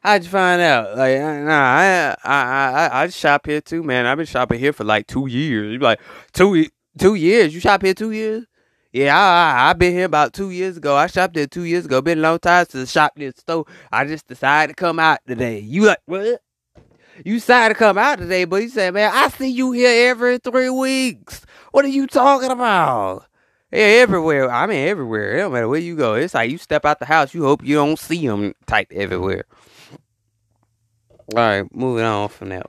how'd 0.03 0.25
you 0.25 0.31
find 0.31 0.63
out? 0.63 0.97
Like, 0.97 1.19
nah, 1.21 1.53
I 1.53 2.17
I 2.25 2.43
I 2.89 3.03
I 3.03 3.09
shop 3.09 3.45
here 3.47 3.61
too, 3.61 3.83
man. 3.83 4.07
I've 4.07 4.17
been 4.17 4.25
shopping 4.25 4.59
here 4.59 4.73
for 4.73 4.85
like 4.85 5.07
two 5.07 5.27
years. 5.27 5.75
You 5.75 5.79
like 5.79 6.01
two 6.33 6.69
two 6.99 7.17
years? 7.17 7.53
You 7.53 7.61
shop 7.61 7.83
here 7.83 7.93
two 7.93 8.13
years? 8.13 8.47
Yeah, 8.93 9.15
I, 9.15 9.67
I 9.67 9.71
I 9.71 9.73
been 9.75 9.93
here 9.93 10.07
about 10.07 10.33
two 10.33 10.51
years 10.51 10.79
ago. 10.79 10.97
I 10.97 11.07
shopped 11.07 11.35
there 11.35 11.47
two 11.47 11.65
years 11.65 11.85
ago. 11.85 12.01
Been 12.01 12.19
a 12.19 12.23
long 12.23 12.39
time 12.39 12.65
since 12.67 12.89
I 12.91 13.01
shopped 13.01 13.19
this 13.19 13.37
store. 13.37 13.67
I 13.93 14.07
just 14.07 14.27
decided 14.27 14.75
to 14.75 14.81
come 14.81 14.99
out 14.99 15.19
today. 15.27 15.59
You 15.59 15.85
like 15.85 15.99
what? 16.07 16.41
You 17.27 17.35
decided 17.35 17.75
to 17.75 17.79
come 17.79 17.99
out 17.99 18.19
today, 18.21 18.47
but 18.47 18.63
you 18.63 18.71
said, 18.71 18.95
man, 18.95 19.11
I 19.15 19.29
see 19.29 19.51
you 19.51 19.73
here 19.73 20.11
every 20.11 20.39
three 20.39 20.71
weeks. 20.71 21.45
What 21.73 21.85
are 21.85 21.89
you 21.89 22.07
talking 22.07 22.51
about? 22.51 23.27
Yeah, 23.73 23.79
everywhere. 24.03 24.51
I 24.51 24.67
mean, 24.67 24.89
everywhere. 24.89 25.37
It 25.37 25.39
don't 25.39 25.53
matter 25.53 25.69
where 25.69 25.79
you 25.81 25.97
go. 25.97 26.15
It's 26.15 26.35
like 26.35 26.51
you 26.51 26.59
step 26.59 26.85
out 26.85 26.99
the 26.99 27.07
house, 27.07 27.35
you 27.35 27.45
hope 27.45 27.65
you 27.65 27.77
don't 27.77 27.99
see 27.99 28.27
them 28.27 28.55
type 28.67 28.89
everywhere. 28.93 29.45
All 31.37 31.37
right, 31.37 31.75
moving 31.75 32.05
on 32.05 32.29
from 32.29 32.49
that. 32.49 32.67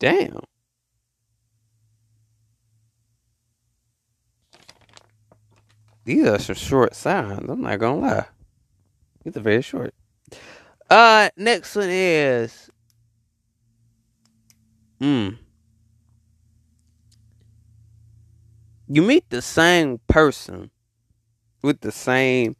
Damn. 0.00 0.40
These 6.04 6.26
are 6.26 6.38
some 6.38 6.54
short 6.54 6.94
signs. 6.94 7.48
I'm 7.48 7.60
not 7.60 7.78
gonna 7.78 8.00
lie. 8.00 8.26
These 9.22 9.36
are 9.36 9.40
very 9.40 9.62
short. 9.62 9.94
Uh, 10.88 11.28
next 11.36 11.76
one 11.76 11.90
is. 11.90 12.70
Hmm. 15.00 15.28
You 18.90 19.02
meet 19.02 19.28
the 19.28 19.42
same 19.42 20.00
person 20.08 20.70
with 21.62 21.80
the 21.80 21.92
same 21.92 22.56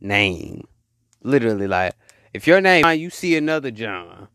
name. 0.00 0.66
Literally, 1.22 1.68
like, 1.68 1.94
if 2.34 2.46
your 2.46 2.60
name, 2.60 2.84
you 2.98 3.10
see 3.10 3.36
another 3.36 3.70
John. 3.70 4.28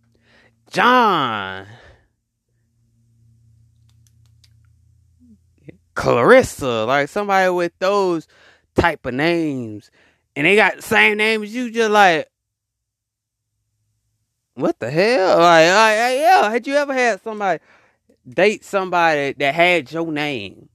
John. 0.71 1.67
Clarissa, 5.95 6.85
like 6.85 7.09
somebody 7.09 7.50
with 7.51 7.73
those 7.79 8.27
type 8.75 9.05
of 9.05 9.13
names, 9.13 9.91
and 10.35 10.47
they 10.47 10.55
got 10.55 10.77
the 10.77 10.81
same 10.81 11.17
name 11.17 11.43
as 11.43 11.53
you, 11.53 11.69
just 11.69 11.91
like, 11.91 12.27
what 14.55 14.79
the 14.79 14.89
hell? 14.89 15.38
Like, 15.39 15.67
like, 15.67 16.17
yeah, 16.19 16.50
had 16.50 16.65
you 16.65 16.75
ever 16.75 16.93
had 16.93 17.21
somebody 17.21 17.59
date 18.27 18.63
somebody 18.63 19.33
that 19.33 19.53
had 19.53 19.91
your 19.91 20.12
name? 20.12 20.69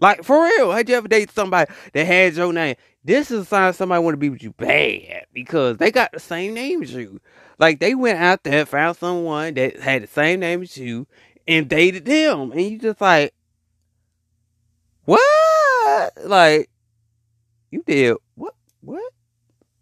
Like 0.00 0.24
for 0.24 0.42
real, 0.42 0.72
had 0.72 0.88
you 0.88 0.96
ever 0.96 1.08
date 1.08 1.30
somebody 1.30 1.72
that 1.92 2.04
had 2.04 2.34
your 2.34 2.52
name? 2.52 2.76
This 3.04 3.30
is 3.30 3.42
a 3.42 3.44
sign 3.44 3.72
somebody 3.72 4.02
want 4.02 4.14
to 4.14 4.18
be 4.18 4.30
with 4.30 4.42
you 4.42 4.52
bad 4.52 5.26
because 5.32 5.76
they 5.76 5.90
got 5.90 6.12
the 6.12 6.20
same 6.20 6.54
name 6.54 6.82
as 6.82 6.92
you. 6.92 7.20
Like 7.58 7.78
they 7.80 7.94
went 7.94 8.18
out 8.18 8.42
there, 8.42 8.60
and 8.60 8.68
found 8.68 8.96
someone 8.96 9.54
that 9.54 9.78
had 9.78 10.02
the 10.02 10.06
same 10.06 10.40
name 10.40 10.62
as 10.62 10.76
you, 10.76 11.06
and 11.46 11.68
dated 11.68 12.04
them, 12.04 12.52
and 12.52 12.60
you 12.62 12.78
just 12.78 13.00
like, 13.00 13.34
what? 15.04 16.12
Like 16.24 16.70
you 17.70 17.82
did 17.86 18.16
what? 18.34 18.54
What? 18.80 19.12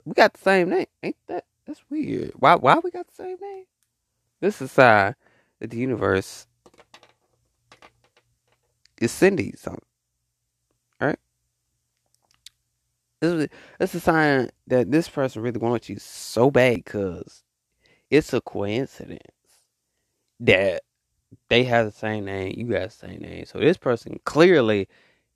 We 0.05 0.15
got 0.15 0.35
the 0.35 0.41
same 0.41 0.71
name, 0.71 0.87
ain't 1.03 1.17
that? 1.29 1.45
That's 1.67 1.83
weird. 1.89 2.33
Why? 2.37 2.57
Why 2.57 2.79
we 2.83 2.91
got 2.91 3.07
the 3.07 3.15
same 3.15 3.37
name? 3.41 3.65
This 4.41 4.57
is 4.57 4.63
a 4.63 4.69
sign 4.69 5.15
that 5.61 5.71
the 5.71 5.77
universe 5.77 6.47
is 9.01 9.13
sending 9.13 9.55
something. 9.57 9.81
This 13.21 13.49
is 13.79 13.95
a 13.95 14.01
sign 14.01 14.51
that 14.67 14.91
this 14.91 15.09
person 15.09 15.43
really 15.43 15.59
wants 15.59 15.89
you 15.89 15.99
so 15.99 16.51
bad 16.51 16.77
because 16.77 17.45
it's 18.11 18.33
a 18.33 18.41
coincidence 18.41 19.23
that 20.41 20.83
they 21.49 21.65
have 21.65 21.87
the 21.87 21.93
same 21.93 22.25
name, 22.25 22.55
you 22.57 22.67
got 22.67 22.91
the 22.91 22.91
same 22.91 23.21
name. 23.21 23.47
So 23.47 23.59
this 23.59 23.77
person 23.77 24.19
clearly 24.25 24.89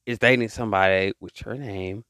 is 0.04 0.18
dating 0.18 0.48
somebody 0.48 1.12
with 1.20 1.44
your 1.44 1.54
name, 1.54 2.04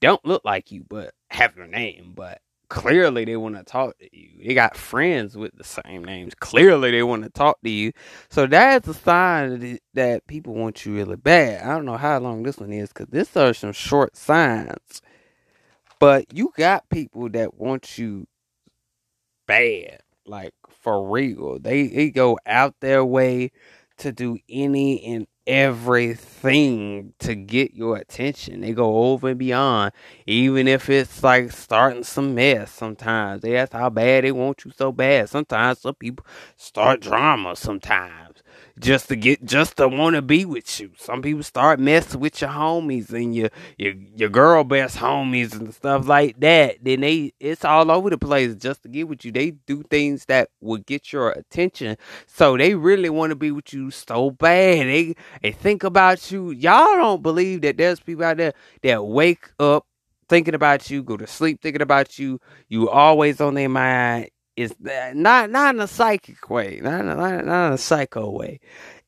don't 0.00 0.24
look 0.24 0.44
like 0.44 0.70
you, 0.70 0.84
but 0.88 1.12
have 1.30 1.56
your 1.56 1.66
name, 1.66 2.12
but 2.14 2.40
clearly 2.70 3.26
they 3.26 3.36
want 3.36 3.56
to 3.56 3.64
talk 3.64 3.98
to 3.98 4.16
you. 4.16 4.46
They 4.46 4.54
got 4.54 4.76
friends 4.76 5.36
with 5.36 5.54
the 5.56 5.64
same 5.64 6.02
names. 6.02 6.34
Clearly 6.34 6.92
they 6.92 7.02
want 7.02 7.24
to 7.24 7.28
talk 7.28 7.60
to 7.62 7.68
you. 7.68 7.92
So 8.30 8.46
that's 8.46 8.88
a 8.88 8.94
sign 8.94 9.78
that 9.92 10.26
people 10.26 10.54
want 10.54 10.86
you 10.86 10.94
really 10.94 11.16
bad. 11.16 11.62
I 11.62 11.74
don't 11.74 11.84
know 11.84 11.98
how 11.98 12.18
long 12.20 12.44
this 12.44 12.58
one 12.58 12.72
is 12.72 12.88
because 12.88 13.08
this 13.08 13.36
are 13.36 13.52
some 13.52 13.72
short 13.72 14.16
signs. 14.16 15.02
But 15.98 16.32
you 16.32 16.52
got 16.56 16.88
people 16.88 17.28
that 17.30 17.54
want 17.54 17.98
you 17.98 18.26
bad, 19.46 20.00
like 20.24 20.54
for 20.70 21.06
real. 21.06 21.58
They 21.58 21.88
they 21.88 22.10
go 22.10 22.38
out 22.46 22.76
their 22.80 23.04
way 23.04 23.50
to 23.98 24.12
do 24.12 24.38
any 24.48 25.04
and 25.04 25.26
everything 25.46 27.12
to 27.20 27.34
get 27.34 27.74
your 27.74 27.96
attention. 27.96 28.60
They 28.60 28.72
go 28.72 29.12
over 29.12 29.28
and 29.30 29.38
beyond, 29.38 29.92
even 30.26 30.68
if 30.68 30.88
it's 30.88 31.22
like 31.22 31.52
starting 31.52 32.04
some 32.04 32.34
mess. 32.34 32.70
Sometimes 32.70 33.42
that's 33.42 33.72
how 33.72 33.90
bad 33.90 34.24
they 34.24 34.32
want 34.32 34.64
you 34.64 34.72
so 34.76 34.92
bad. 34.92 35.28
Sometimes 35.28 35.80
some 35.80 35.94
people 35.94 36.26
start 36.56 37.00
drama. 37.00 37.56
Sometimes 37.56 38.29
just 38.80 39.08
to 39.08 39.16
get 39.16 39.44
just 39.44 39.76
to 39.76 39.88
want 39.88 40.16
to 40.16 40.22
be 40.22 40.44
with 40.44 40.80
you. 40.80 40.90
Some 40.98 41.22
people 41.22 41.42
start 41.42 41.78
messing 41.78 42.20
with 42.20 42.40
your 42.40 42.50
homies 42.50 43.12
and 43.12 43.34
your 43.34 43.50
your 43.78 43.94
your 44.16 44.28
girl 44.30 44.64
best 44.64 44.96
homies 44.96 45.52
and 45.54 45.72
stuff 45.74 46.08
like 46.08 46.40
that. 46.40 46.78
Then 46.82 47.00
they 47.00 47.32
it's 47.40 47.64
all 47.64 47.90
over 47.90 48.10
the 48.10 48.18
place 48.18 48.54
just 48.56 48.82
to 48.82 48.88
get 48.88 49.08
with 49.08 49.24
you. 49.24 49.32
They 49.32 49.52
do 49.52 49.82
things 49.82 50.24
that 50.26 50.50
will 50.60 50.78
get 50.78 51.12
your 51.12 51.30
attention. 51.30 51.96
So 52.26 52.56
they 52.56 52.74
really 52.74 53.10
want 53.10 53.30
to 53.30 53.36
be 53.36 53.50
with 53.50 53.72
you 53.72 53.90
so 53.90 54.30
bad. 54.30 54.86
They 54.86 55.14
they 55.42 55.52
think 55.52 55.84
about 55.84 56.30
you. 56.32 56.50
Y'all 56.50 56.96
don't 56.96 57.22
believe 57.22 57.62
that 57.62 57.76
there's 57.76 58.00
people 58.00 58.24
out 58.24 58.38
there 58.38 58.54
that 58.82 59.04
wake 59.04 59.50
up 59.58 59.86
thinking 60.28 60.54
about 60.54 60.88
you, 60.90 61.02
go 61.02 61.16
to 61.16 61.26
sleep 61.26 61.60
thinking 61.60 61.82
about 61.82 62.18
you. 62.18 62.40
You 62.68 62.88
always 62.88 63.40
on 63.40 63.54
their 63.54 63.68
mind 63.68 64.30
is 64.60 64.74
not 64.80 65.50
not 65.50 65.74
in 65.74 65.80
a 65.80 65.86
psychic 65.86 66.50
way, 66.50 66.80
not, 66.82 67.04
not, 67.04 67.44
not 67.44 67.66
in 67.68 67.72
a 67.72 67.78
psycho 67.78 68.30
way. 68.30 68.60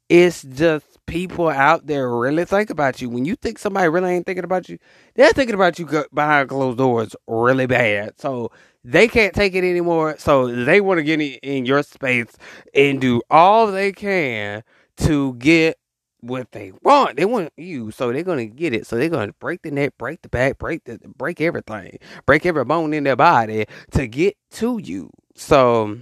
It's 0.09 0.43
just 0.43 0.87
people 1.07 1.49
out 1.49 1.87
there 1.87 2.15
really 2.15 2.45
think 2.45 2.71
about 2.71 3.01
you. 3.01 3.09
When 3.09 3.25
you 3.25 3.37
think 3.37 3.59
somebody 3.59 3.89
really 3.89 4.13
ain't 4.13 4.27
thinking 4.27 4.45
about 4.45 4.69
you, 4.69 4.79
they're 5.15 5.33
thinking 5.33 5.55
about 5.55 5.79
you 5.79 5.87
behind 6.13 6.49
closed 6.49 6.79
doors 6.79 7.17
really 7.27 7.67
bad. 7.67 8.21
So 8.21 8.51
they 8.85 9.09
can't 9.09 9.35
take 9.35 9.55
it 9.55 9.65
anymore. 9.65 10.17
So 10.19 10.49
they 10.49 10.81
want 10.81 10.99
to 10.99 11.05
get 11.05 11.21
in 11.21 11.67
your 11.67 11.83
space 11.83 12.37
and 12.75 13.01
do 13.01 13.23
all 13.31 13.69
they 13.69 13.93
can 13.93 14.63
to 14.99 15.35
get 15.35 15.79
what 16.23 16.53
they 16.53 16.73
want. 16.83 17.17
They 17.17 17.25
want 17.25 17.53
you, 17.57 17.91
so 17.91 18.13
they're 18.13 18.23
gonna 18.23 18.47
get 18.47 18.73
it. 18.73 18.87
So 18.87 18.97
they're 18.97 19.09
gonna 19.09 19.35
break 19.41 19.63
the 19.63 19.71
neck, 19.71 19.95
break 19.99 20.23
the 20.23 20.29
back, 20.29 20.59
break 20.59 20.85
the 20.85 20.99
break 21.17 21.41
everything, 21.41 21.99
break 22.27 22.47
every 22.47 22.65
bone 22.65 22.95
in 22.95 23.05
their 23.05 23.17
body 23.17 23.67
to 23.91 24.07
get 24.07 24.37
to 24.53 24.79
you. 24.79 25.11
So, 25.35 25.99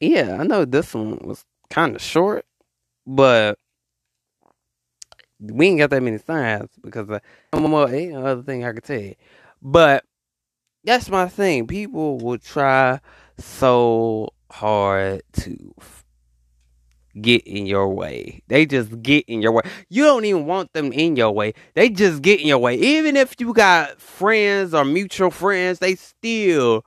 yeah, 0.00 0.38
I 0.40 0.44
know 0.44 0.64
this 0.64 0.94
one 0.94 1.18
was 1.24 1.44
kind 1.70 1.94
of 1.96 2.02
short, 2.02 2.46
but 3.06 3.58
we 5.40 5.66
ain't 5.66 5.78
got 5.78 5.90
that 5.90 6.02
many 6.02 6.18
signs 6.18 6.70
because 6.82 7.10
uh, 7.10 7.18
one 7.50 7.70
more 7.70 7.92
ain't 7.92 8.16
other 8.16 8.42
thing 8.42 8.64
I 8.64 8.72
could 8.72 8.84
tell 8.84 9.00
you. 9.00 9.14
But 9.60 10.04
that's 10.84 11.08
my 11.10 11.28
thing. 11.28 11.66
People 11.66 12.18
will 12.18 12.38
try 12.38 13.00
so 13.38 14.28
hard 14.50 15.22
to 15.32 15.74
get 17.20 17.46
in 17.46 17.66
your 17.66 17.88
way. 17.88 18.42
They 18.48 18.66
just 18.66 19.02
get 19.02 19.24
in 19.26 19.42
your 19.42 19.52
way. 19.52 19.62
You 19.88 20.04
don't 20.04 20.24
even 20.24 20.46
want 20.46 20.72
them 20.72 20.92
in 20.92 21.16
your 21.16 21.32
way. 21.32 21.54
They 21.74 21.90
just 21.90 22.22
get 22.22 22.40
in 22.40 22.46
your 22.46 22.58
way. 22.58 22.76
Even 22.76 23.16
if 23.16 23.34
you 23.38 23.52
got 23.52 24.00
friends 24.00 24.74
or 24.74 24.84
mutual 24.84 25.30
friends, 25.30 25.78
they 25.78 25.94
still 25.94 26.84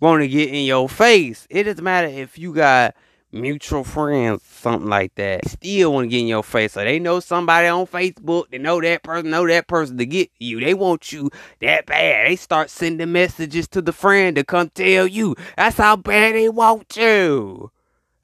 want 0.00 0.22
to 0.22 0.28
get 0.28 0.48
in 0.48 0.64
your 0.64 0.88
face. 0.88 1.46
It 1.50 1.64
doesn't 1.64 1.82
matter 1.82 2.08
if 2.08 2.38
you 2.38 2.54
got 2.54 2.94
mutual 3.32 3.84
friends, 3.84 4.42
something 4.42 4.88
like 4.88 5.14
that. 5.16 5.42
They 5.42 5.48
still 5.48 5.92
want 5.92 6.04
to 6.04 6.08
get 6.08 6.20
in 6.20 6.28
your 6.28 6.42
face. 6.42 6.72
So 6.72 6.84
they 6.84 6.98
know 6.98 7.20
somebody 7.20 7.66
on 7.68 7.86
Facebook. 7.86 8.50
They 8.50 8.58
know 8.58 8.80
that 8.80 9.02
person, 9.02 9.30
know 9.30 9.46
that 9.46 9.66
person 9.66 9.98
to 9.98 10.06
get 10.06 10.30
you. 10.38 10.60
They 10.60 10.74
want 10.74 11.12
you 11.12 11.30
that 11.60 11.86
bad. 11.86 12.28
They 12.28 12.36
start 12.36 12.70
sending 12.70 13.12
messages 13.12 13.68
to 13.68 13.82
the 13.82 13.92
friend 13.92 14.36
to 14.36 14.44
come 14.44 14.70
tell 14.70 15.06
you. 15.06 15.34
That's 15.56 15.76
how 15.76 15.96
bad 15.96 16.34
they 16.34 16.48
want 16.48 16.96
you. 16.96 17.70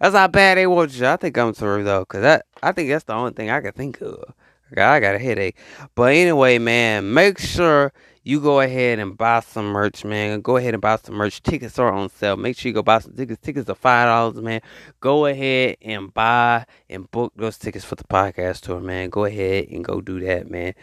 That's 0.04 0.16
how 0.16 0.28
bad 0.28 0.58
they 0.58 0.66
want 0.66 0.92
you. 0.92 1.06
I 1.06 1.16
think 1.16 1.38
I'm 1.38 1.54
through 1.54 1.84
though, 1.84 2.04
cause 2.04 2.20
that 2.20 2.44
I 2.62 2.73
think 2.73 2.90
that's 2.90 3.04
the 3.04 3.14
only 3.14 3.32
thing 3.32 3.49
I 3.49 3.62
can 3.62 3.73
think 3.73 4.02
of. 4.02 4.34
I 4.76 5.00
got 5.00 5.14
a 5.14 5.18
headache. 5.18 5.56
But 5.94 6.12
anyway, 6.12 6.58
man, 6.58 7.14
make 7.14 7.38
sure 7.38 7.90
you 8.23 8.38
go 8.38 8.61
ahead 8.61 8.99
and 8.99 9.16
buy 9.16 9.40
some 9.40 9.64
merch, 9.68 10.04
man. 10.04 10.42
Go 10.42 10.58
ahead 10.58 10.75
and 10.75 10.82
buy 10.82 10.96
some 10.96 11.14
merch. 11.14 11.42
Tickets 11.42 11.78
are 11.78 11.90
on 11.90 12.11
sale. 12.11 12.37
Make 12.37 12.58
sure 12.58 12.68
you 12.68 12.75
go 12.75 12.82
buy 12.82 12.99
some 12.99 13.14
tickets. 13.14 13.40
Tickets 13.40 13.70
are 13.70 13.75
five 13.75 14.08
dollars, 14.08 14.44
man. 14.44 14.61
Go 15.00 15.25
ahead 15.25 15.78
and 15.80 16.12
buy 16.12 16.66
and 16.90 17.11
book 17.11 17.32
those 17.34 17.56
tickets 17.56 17.87
for 17.87 17.94
the 17.94 18.04
podcast 18.04 18.61
tour, 18.61 18.80
man. 18.80 19.08
Go 19.08 19.25
ahead 19.25 19.68
and 19.70 19.82
go 19.82 20.02
do 20.02 20.20
that, 20.20 20.50
man. 20.50 20.75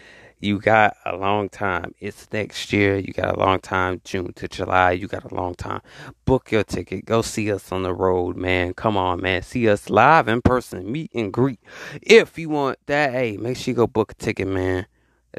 You 0.41 0.57
got 0.57 0.97
a 1.05 1.15
long 1.15 1.49
time. 1.49 1.93
It's 1.99 2.27
next 2.33 2.73
year. 2.73 2.97
You 2.97 3.13
got 3.13 3.35
a 3.35 3.39
long 3.39 3.59
time, 3.59 4.01
June 4.03 4.33
to 4.33 4.47
July. 4.47 4.93
You 4.93 5.07
got 5.07 5.31
a 5.31 5.35
long 5.35 5.53
time. 5.53 5.81
Book 6.25 6.51
your 6.51 6.63
ticket. 6.63 7.05
Go 7.05 7.21
see 7.21 7.51
us 7.51 7.71
on 7.71 7.83
the 7.83 7.93
road, 7.93 8.35
man. 8.35 8.73
Come 8.73 8.97
on, 8.97 9.21
man. 9.21 9.43
See 9.43 9.69
us 9.69 9.91
live 9.91 10.27
in 10.27 10.41
person. 10.41 10.91
Meet 10.91 11.11
and 11.13 11.31
greet. 11.31 11.59
If 12.01 12.39
you 12.39 12.49
want 12.49 12.79
that, 12.87 13.11
hey, 13.11 13.37
make 13.37 13.55
sure 13.55 13.71
you 13.71 13.75
go 13.75 13.85
book 13.85 14.13
a 14.13 14.15
ticket, 14.15 14.47
man. 14.47 14.87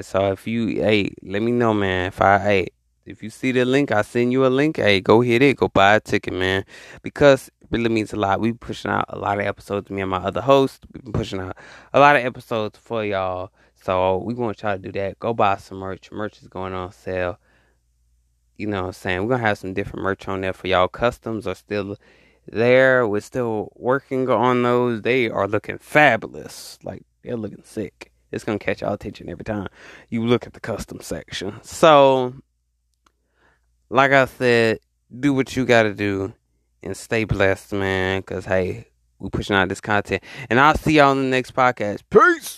So 0.00 0.30
if 0.30 0.46
you, 0.46 0.68
hey, 0.68 1.12
let 1.24 1.42
me 1.42 1.50
know, 1.50 1.74
man. 1.74 2.06
If 2.06 2.22
I, 2.22 2.38
hey, 2.38 2.68
if 3.04 3.22
you 3.22 3.30
see 3.30 3.52
the 3.52 3.64
link, 3.64 3.90
I 3.90 4.02
send 4.02 4.32
you 4.32 4.46
a 4.46 4.48
link. 4.48 4.76
Hey, 4.76 5.00
go 5.00 5.20
hit 5.20 5.42
it. 5.42 5.56
Go 5.56 5.68
buy 5.68 5.96
a 5.96 6.00
ticket, 6.00 6.32
man. 6.32 6.64
Because 7.02 7.48
it 7.60 7.68
really 7.70 7.88
means 7.88 8.12
a 8.12 8.16
lot. 8.16 8.40
We 8.40 8.52
pushing 8.52 8.90
out 8.90 9.06
a 9.08 9.18
lot 9.18 9.40
of 9.40 9.46
episodes. 9.46 9.90
Me 9.90 10.02
and 10.02 10.10
my 10.10 10.18
other 10.18 10.40
host, 10.40 10.86
we've 10.92 11.02
been 11.02 11.12
pushing 11.12 11.40
out 11.40 11.56
a 11.92 12.00
lot 12.00 12.16
of 12.16 12.24
episodes 12.24 12.78
for 12.78 13.04
y'all. 13.04 13.50
So 13.82 14.18
we 14.18 14.34
to 14.34 14.54
try 14.54 14.76
to 14.76 14.82
do 14.82 14.92
that. 14.92 15.18
Go 15.18 15.34
buy 15.34 15.56
some 15.56 15.78
merch. 15.78 16.12
Merch 16.12 16.40
is 16.40 16.48
going 16.48 16.72
on 16.72 16.92
sale. 16.92 17.38
You 18.56 18.68
know 18.68 18.82
what 18.82 18.86
I'm 18.88 18.92
saying? 18.92 19.22
We're 19.22 19.30
gonna 19.30 19.48
have 19.48 19.58
some 19.58 19.74
different 19.74 20.04
merch 20.04 20.28
on 20.28 20.42
there 20.42 20.52
for 20.52 20.68
y'all. 20.68 20.86
Customs 20.86 21.46
are 21.46 21.54
still 21.56 21.96
there. 22.46 23.08
We're 23.08 23.20
still 23.20 23.72
working 23.74 24.28
on 24.28 24.62
those. 24.62 25.02
They 25.02 25.28
are 25.28 25.48
looking 25.48 25.78
fabulous. 25.78 26.78
Like 26.84 27.02
they're 27.22 27.36
looking 27.36 27.64
sick 27.64 28.12
it's 28.32 28.44
gonna 28.44 28.58
catch 28.58 28.82
our 28.82 28.94
attention 28.94 29.28
every 29.28 29.44
time 29.44 29.68
you 30.08 30.24
look 30.24 30.46
at 30.46 30.54
the 30.54 30.60
custom 30.60 31.00
section. 31.00 31.60
So, 31.62 32.34
like 33.92 34.10
I 34.10 34.24
said, 34.24 34.80
do 35.20 35.34
what 35.34 35.54
you 35.54 35.66
gotta 35.66 35.92
do 35.92 36.32
and 36.82 36.96
stay 36.96 37.24
blessed, 37.24 37.74
man. 37.74 38.22
Cause 38.22 38.46
hey, 38.46 38.86
we 39.18 39.28
pushing 39.28 39.54
out 39.54 39.68
this 39.68 39.80
content, 39.80 40.24
and 40.50 40.58
I'll 40.58 40.76
see 40.76 40.94
y'all 40.94 41.10
on 41.10 41.18
the 41.18 41.28
next 41.28 41.54
podcast. 41.54 42.00
Peace. 42.10 42.50